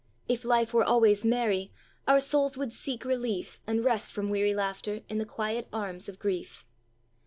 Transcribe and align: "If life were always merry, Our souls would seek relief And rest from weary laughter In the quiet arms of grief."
"If 0.27 0.43
life 0.43 0.73
were 0.73 0.83
always 0.83 1.23
merry, 1.23 1.71
Our 2.07 2.19
souls 2.19 2.57
would 2.57 2.73
seek 2.73 3.05
relief 3.05 3.61
And 3.67 3.85
rest 3.85 4.13
from 4.13 4.31
weary 4.31 4.55
laughter 4.55 5.01
In 5.09 5.19
the 5.19 5.25
quiet 5.27 5.67
arms 5.71 6.09
of 6.09 6.17
grief." 6.17 6.67